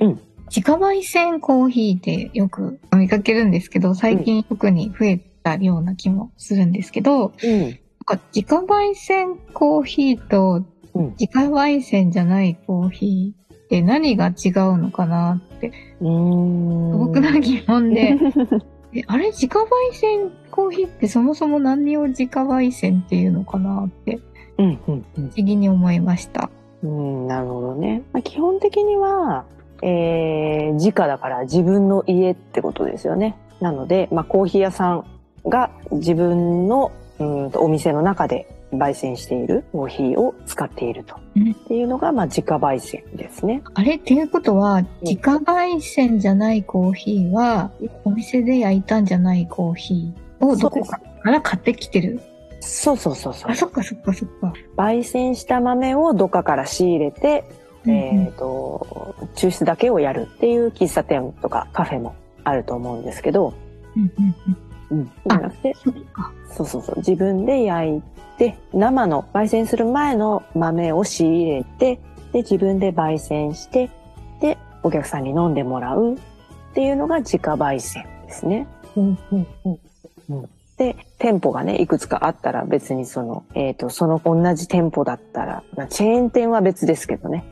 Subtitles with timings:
[0.00, 0.20] うん。
[0.46, 7.60] 自家焙煎コーヒーってよく見かけるんですけど最近特に増えたような気もするんですけど、うん。
[7.60, 7.72] なん
[8.04, 10.64] か自家焙煎コーヒーと
[10.94, 11.10] うん。
[11.18, 18.16] 自家焙煎じゃないコーヒーって何が違うのかなって素朴な疑問で、
[18.94, 24.18] えあれ自家焙煎コーヒーってそもそも何を自家焙煎っていうのかなって
[24.56, 25.04] うんうんうん。
[25.14, 26.50] 不思議に思いました。
[26.82, 28.02] うん、なるほどね。
[28.12, 29.44] まあ、基本的には、
[29.82, 33.36] えー、自家だから自分の家ってことですよね。
[33.60, 35.04] なので、まあ、コーヒー屋さん
[35.46, 41.16] が自分のうんとお店の中で焙煎しているコーヒーを使っていると。
[41.36, 43.62] うんっていうのが、まあ、自家焙煎ですね。
[43.74, 47.70] あれっていうことは、自家焙煎じゃないコーヒーは、
[48.04, 52.20] お店で焼いたんじゃないコーヒーをどこかから買ってきてる？
[52.60, 53.54] そうそうそうそうあ、。
[53.54, 54.52] そっかそっかそっか。
[54.76, 57.44] 焙煎した豆をどっかから仕入れて、
[57.86, 63.54] うんうんえっ、と、抽出だけをやるっていう喫茶店とかカフェもあると思うんですけど、
[63.96, 64.34] うんうん
[64.90, 64.98] うん。
[64.98, 65.04] うん。
[65.26, 65.74] じゃなくて、
[66.50, 66.96] そうそうそう。
[66.98, 68.02] 自分で焼い
[68.38, 72.00] て、生の焙煎する前の豆を仕入れて、
[72.32, 73.90] で、自分で焙煎して、
[74.40, 76.18] で、お客さんに飲んでもらうっ
[76.74, 78.66] ていうのが自家焙煎ですね。
[78.96, 79.46] うんうん
[80.30, 80.48] うん。
[80.76, 87.44] で、店舗がね、いくつかあったら別にその、えっ、と、その同じ店舗だったら、まあ、チェーン店は別ですけどね。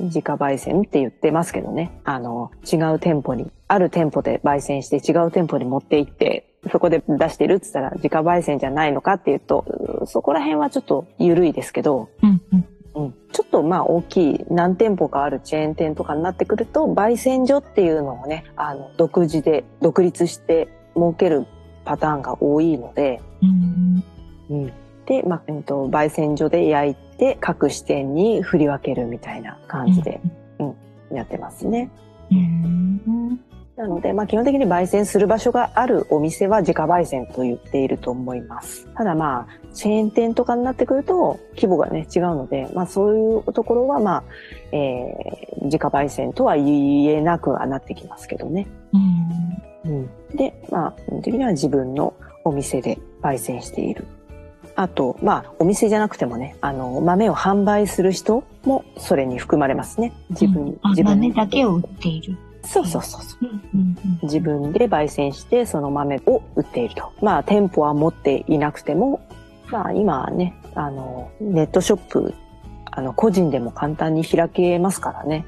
[0.00, 2.00] 自家焙煎って言ってますけどね。
[2.04, 9.64] あの、違う店舗に、ある店舗で焙煎して違う店舗に持って行って、そこで出してるって言ったら自家焙煎じゃないのかっていうと、
[10.02, 12.68] うそこら辺はちょっと緩いですけど、うんうん。
[12.94, 21.46] うん、ちょっとまあ大きい何店舗かあるチェーン店とかになってくると、焙煎所っていうのをね、あの、独自で独立して設ける
[21.84, 24.04] パターンが多いので、うん
[24.50, 24.72] うん、
[25.06, 30.20] で、まあ、えっと、焙煎所で焼いて各支店に振り分けるみたいな感じで
[31.12, 31.90] やってますね。
[32.30, 33.40] うん。
[33.78, 38.88] なので、まあ、基本的に焙煎する場所があるお店は自家焙煎と言っていると思います。
[38.94, 44.24] ただまあ、チェーン店とかになってくると規模がね、違うので、まあそういうところはまあ、
[44.72, 48.66] えー、自家焙煎とは言えなくはなってきますけどね。
[48.92, 49.68] うん。
[49.84, 52.14] うん、で、まあ、基本的には自分の
[52.44, 54.04] お店で焙煎している。
[54.78, 60.12] あと、まあ、お店じゃなくてもね、あの、豆を販売する人もそれに含まれますね。
[60.30, 62.38] 自分、あ、自分豆だけを売っている。
[62.62, 63.46] そうそうそうそう。
[63.46, 67.12] うんうん自分で焙煎してその豆を売っていると。
[67.20, 69.20] まあ店舗は持っていなくても、
[69.68, 72.34] まあ今はね、あの、ネットショップ、
[72.92, 75.44] あの、個人でも簡単に開けますからね。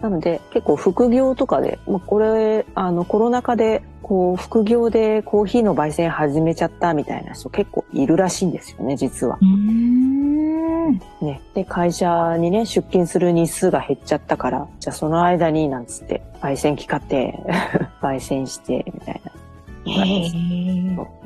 [0.00, 9.38] なので結構副業とかで、まあこれ、あのコロナ禍でこう副業でコーヒーの焙煎始めちゃったみたいな人結構いるらしいんですよね、実は。
[9.40, 10.98] うん。
[11.20, 11.40] ね。
[11.54, 17.38] で、会社にね、出勤する日数が減っちゃったから、じゃあその間になんつって、焙煎機買って、
[18.02, 19.32] 焙煎して、みたいな。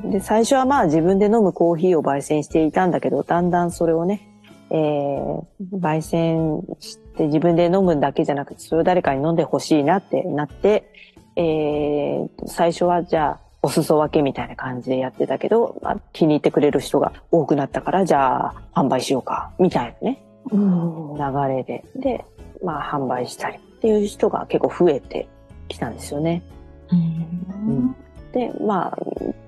[0.09, 4.21] で、最初はまあ自分で飲むコーヒーを焙煎していたんだけど、だんだんそれをね、
[4.69, 10.91] えー、焙煎して自分で飲むだけじゃなくて、それを誰かに飲んでほしいなってなって、
[11.35, 21.83] えー、最初はじゃあ、お裾分けみたいな感じでやってたけど、まあ、気に入ってくれる人が多くなったから、じゃあ、販売しようか、みたいなね、流れで。
[21.95, 22.25] で、
[22.63, 25.27] まあ、販売したりっていう人が結構増えて
[25.67, 26.43] きたんですよね。
[26.91, 27.95] うん
[28.31, 28.97] で、まあ、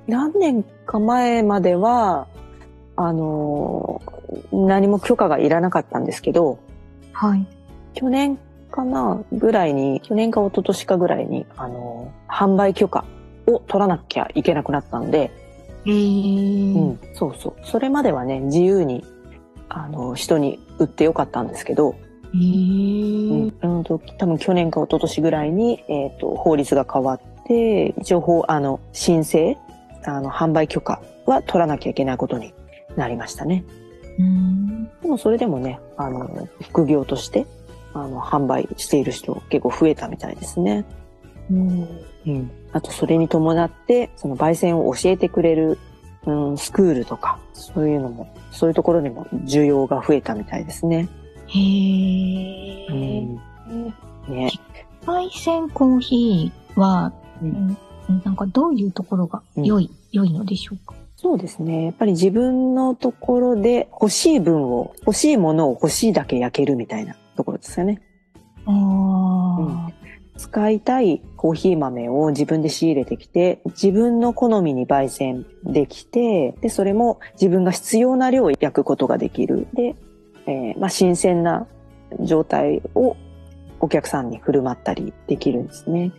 [0.07, 2.27] 何年か前までは、
[2.95, 4.01] あの、
[4.51, 6.59] 何も許可がいらなかったんですけど、
[7.13, 7.45] はい。
[7.99, 8.37] 去年
[8.71, 13.05] かなぐらいに、去年か一昨年かぐらいに、あの、販売許可
[13.47, 15.31] を取らなきゃいけなくなったんで。
[15.85, 17.55] うん、そうそう。
[17.63, 19.03] それまではね、自由に、
[19.69, 21.95] あの、人に売ってよかったんですけど。
[22.31, 29.57] うん、うんと多分去年か一昨年ぐらいに、えっ、と、法律が変わって、で、一応法、あの、申請、
[30.05, 32.53] あの、販売許可は取らなきゃいけないことに
[32.95, 33.65] なりましたね。
[34.19, 34.85] うん。
[35.01, 37.47] でもそれでもね、あの、副業として、
[37.93, 40.85] あの、販売している人結構増えたみたいですね。
[41.49, 41.87] うん。
[42.27, 42.51] うん。
[42.71, 45.79] あと、それに伴って、その焙煎を教えてくれる、
[46.25, 51.07] うん、スクールとか、そういうのも、そういうところにも需要が増えたみたいですね。
[51.47, 52.87] へえ。
[52.91, 53.35] うん。
[54.27, 54.51] ね。
[55.05, 57.77] 焙煎コーヒーは、ううんん、
[58.23, 60.93] なんかどういうところが良い、良いのでしょうか？
[61.15, 61.85] そうですね。
[61.85, 68.01] やっぱり自分のところで欲しい分を、欲しいものを欲しいだけ焼けるみたいなところですよね。
[68.65, 69.91] ああ、
[70.37, 79.67] 使いたいコーヒー豆を自分で仕入れてきて、自分の好みに焙煎できて、で、それも自分が必要な量を焼くことができる。
[79.73, 79.95] で、
[80.47, 81.65] えーまあ、新鮮な
[82.19, 83.15] 状態を
[83.79, 86.11] お客さんに振る舞ったりできるんですね。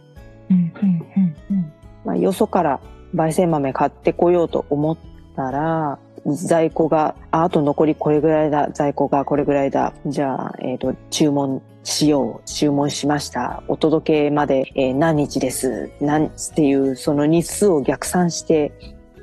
[0.51, 1.73] うん、うん、うん、うん。
[2.07, 2.81] まあ、よそから
[3.15, 4.99] 焙煎豆買ってこようと思っ
[5.37, 9.93] たら、在庫が、ああと残りこれぐらいだ、在庫がこれぐらいだ。
[10.07, 12.49] じゃあ、えっ、と、注文しよう。
[12.49, 13.63] 注文しました。
[13.69, 15.91] お届けまで、えー何日です。
[16.01, 18.73] 何っていう、その日数を逆算して、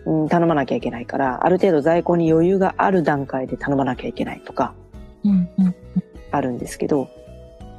[0.06, 4.74] うん、頼まなきゃいけないから、ある程度在庫に余裕がある段階で頼まなきゃいけないとか、
[5.24, 5.76] うん、うん。
[6.32, 7.10] あるんですけど、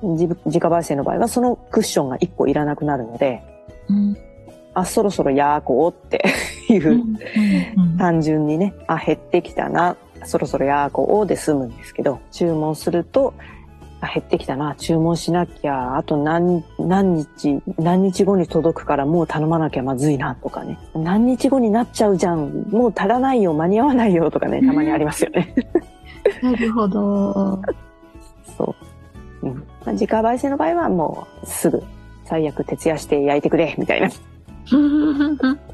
[0.03, 3.43] 自分自家焙煎の場合はそのクッションが1個いらなくなるので、
[3.88, 4.17] うん、
[4.75, 6.25] あ、そろそろやーこうって
[6.69, 7.19] いう、うん、うん。
[7.99, 13.35] 単純にね、あ、減ってきたな、そろそろやーこうで済むんですけど、注文すると、
[14.00, 20.79] あ減ってきたな、注文しなきゃ、あと何、何日、何日後に届くからもう頼まなきゃまずいなとかね。
[20.94, 25.55] 何日後になっちゃうじゃん、もう足らないよ、間に合わないよとかね、たまにありますよね。
[26.43, 27.61] なるほど。
[28.56, 28.76] そ
[29.43, 29.47] う。
[29.47, 29.55] うん。
[29.55, 31.82] まあ、自家焙煎の場合はもうすぐ、
[32.25, 34.09] 最悪徹夜して焼いてくれ、みたいな。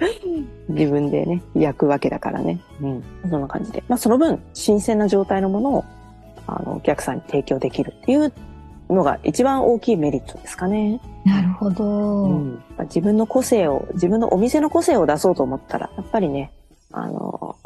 [0.68, 2.60] 自分でね、焼くわけだからね。
[2.80, 3.04] うん。
[3.28, 3.82] そんな感じで。
[3.88, 5.84] まあその分、新鮮な状態のものを、
[6.46, 8.32] あの、お客さんに提供できるっていう
[8.88, 11.00] のが一番大きいメリットですかね。
[11.24, 11.84] なるほど。
[11.84, 12.54] うん。
[12.76, 16.50] まあ自分の個性を、自分のお店の個性を出そうと思ったら、やっぱりね、
[16.92, 17.56] あの、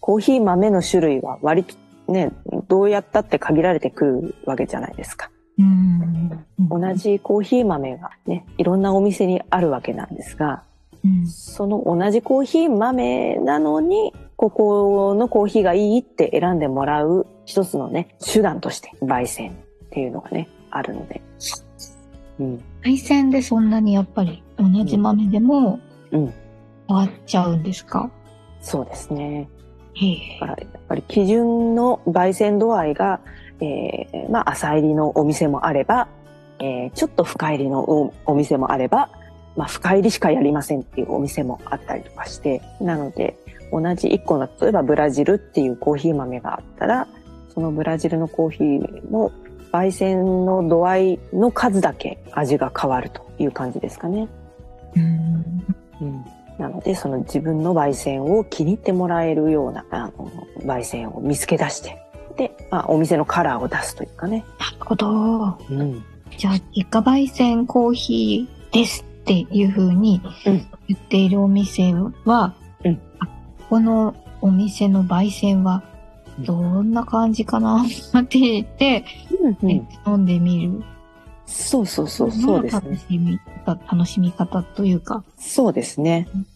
[0.00, 1.74] コーヒー豆の種類は割と
[2.08, 2.32] ね、
[2.68, 5.30] どうやったって限られてくるわけじゃないですか。
[5.58, 6.30] うん。
[6.68, 10.62] 同じコーヒー豆がね、いろんなお店にあるわけなんですが、
[11.04, 11.26] うん。
[11.26, 19.54] その同じコーヒー豆なのに、ここのコーヒーがいいって選んでもらう一つのね、手段として焙煎っ
[19.90, 21.22] ていうのがね、あるので。
[22.40, 22.64] うん。
[22.82, 26.34] 焙煎でそんなにやっぱり同じ豆でもうん。
[26.88, 28.10] 変わっちゃうんですか？
[28.60, 29.48] そうですね。
[30.40, 33.20] だからやっぱり基準の焙煎度合いが、
[33.60, 36.08] えー、まあ浅入りのお店もあれば、
[36.58, 39.10] えー、ちょっと深入りのおお店もあれば、
[39.56, 43.36] まあ深入りしかやりませんっていうお店もあったりとかして、なので
[43.72, 47.08] 同じ1個の、例えばブラジルっていうコーヒー豆があったら、
[47.52, 49.32] そのブラジルのコーヒーの
[49.72, 54.28] 焙煎の度合いの数だけ味が変わるという感じですかね。
[54.96, 55.64] うん。
[56.00, 56.24] うん
[56.58, 61.98] なので、その自分の焙煎を気に入ってもらえるような、あの、焙煎を見つけ出して、
[62.36, 64.44] で、まあ、お店のカラーを出すというかね。
[64.60, 65.58] なるほど。
[65.70, 66.04] うん。
[66.36, 73.28] じゃあ、自家焙煎コーヒーですっていう風にうん言っているお店は、うんあ
[73.68, 75.82] このお店の焙煎は
[76.40, 79.04] どんな感じかなって言って、
[79.60, 80.82] うん、え飲んでみる。
[81.46, 82.98] そうそうそう、そうです楽ね。
[82.98, 85.24] しみ方、楽しみ方というか。
[85.38, 86.46] そうですねうん。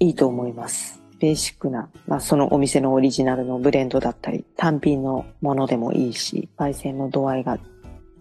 [0.00, 1.00] いいと思います。
[1.18, 7.58] ベーシックな、まあ、そのお店のオリジナルのブレンドだったり、単品のものでもいいし、焙煎の度合いが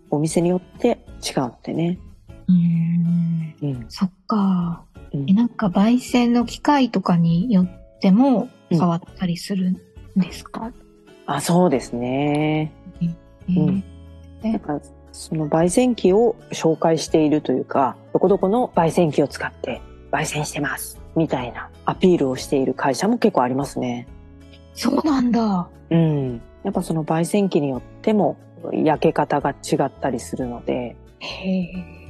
[0.10, 2.00] お店によって違うのでね。
[2.47, 3.55] うーん。
[3.61, 3.85] うん。
[3.89, 4.83] そっか。
[5.13, 9.75] うんえ、なんか焙煎の機械とかによっても変わったりするん
[10.15, 10.71] ですか、
[11.25, 12.71] あ、そうですね。
[13.49, 13.83] うん
[14.43, 14.79] なんか、
[15.11, 20.99] その焙煎機を紹介しているというか、どこどこの焙煎機を使って焙煎してます。
[21.15, 24.07] みたいなアピールをしている会社も結構ありますね。
[24.73, 25.67] そうなんだ。
[25.89, 26.41] うん。
[26.63, 28.37] やっぱその焙煎機によっても
[28.71, 32.06] 焼け方が違ったりするので、へえ。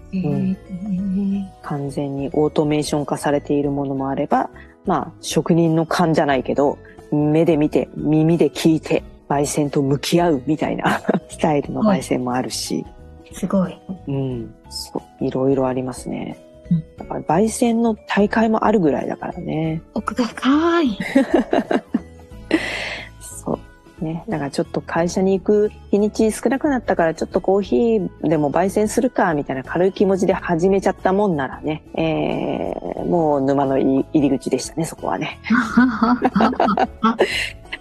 [1.64, 4.50] 完全にオートメーション化されているものもあれば、
[4.86, 6.78] まあ、職人の勘じゃないけど、
[7.12, 12.86] 目で見て、耳で聞いて、焙煎と向き合うみたいなスタイルの焙煎もあるし、
[13.34, 13.78] すごい。
[14.08, 16.38] うん、そう、いろいろありますね。
[16.72, 16.84] うん。
[16.98, 19.82] だから焙煎の大会もあるぐらいだからね。
[19.94, 20.98] 奥が深い。
[24.02, 24.24] ね。
[24.28, 35.40] だからちょっと会社に行く日にち少なくなったからちょっとコーヒーでも焙煎するかみたいな軽い気持ちで始めちゃったもんならね、えー、もう沼の入り口でしたね、そこはね。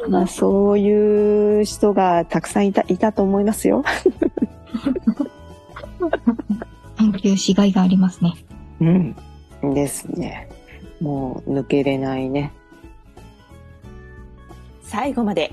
[0.08, 3.84] まあそういう人がたくさんいた、いたと思いますよ。
[6.98, 8.34] 研究しがいがありますね。
[8.80, 8.84] う
[9.68, 9.74] ん。
[9.74, 10.48] ですね。
[11.00, 12.52] もう抜けれないね。
[14.82, 15.52] 最後まで